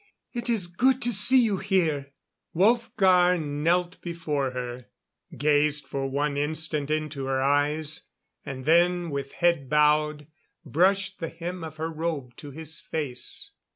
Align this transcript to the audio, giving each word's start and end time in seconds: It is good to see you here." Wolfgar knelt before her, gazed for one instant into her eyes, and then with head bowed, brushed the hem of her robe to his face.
It 0.33 0.49
is 0.49 0.65
good 0.65 0.99
to 1.03 1.13
see 1.13 1.41
you 1.43 1.57
here." 1.57 2.13
Wolfgar 2.55 3.37
knelt 3.37 4.01
before 4.01 4.49
her, 4.49 4.85
gazed 5.37 5.85
for 5.85 6.09
one 6.09 6.37
instant 6.37 6.89
into 6.89 7.25
her 7.27 7.39
eyes, 7.39 8.07
and 8.43 8.65
then 8.65 9.11
with 9.11 9.33
head 9.33 9.69
bowed, 9.69 10.25
brushed 10.65 11.19
the 11.19 11.29
hem 11.29 11.63
of 11.63 11.77
her 11.77 11.91
robe 11.91 12.35
to 12.37 12.49
his 12.49 12.79
face. 12.79 13.51